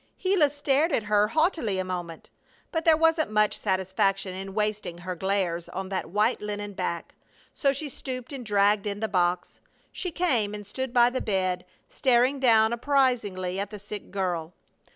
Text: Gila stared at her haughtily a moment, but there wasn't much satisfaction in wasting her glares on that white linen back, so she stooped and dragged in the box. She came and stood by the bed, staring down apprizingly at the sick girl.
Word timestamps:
Gila 0.23 0.49
stared 0.49 0.91
at 0.91 1.03
her 1.03 1.27
haughtily 1.27 1.77
a 1.77 1.83
moment, 1.83 2.31
but 2.71 2.85
there 2.85 2.97
wasn't 2.97 3.29
much 3.29 3.55
satisfaction 3.59 4.33
in 4.33 4.55
wasting 4.55 4.97
her 4.97 5.13
glares 5.13 5.69
on 5.69 5.89
that 5.89 6.09
white 6.09 6.41
linen 6.41 6.73
back, 6.73 7.13
so 7.53 7.71
she 7.71 7.87
stooped 7.87 8.33
and 8.33 8.43
dragged 8.43 8.87
in 8.87 8.99
the 8.99 9.07
box. 9.07 9.59
She 9.91 10.09
came 10.09 10.55
and 10.55 10.65
stood 10.65 10.91
by 10.91 11.11
the 11.11 11.21
bed, 11.21 11.65
staring 11.87 12.39
down 12.39 12.73
apprizingly 12.73 13.59
at 13.59 13.69
the 13.69 13.77
sick 13.77 14.09
girl. 14.09 14.55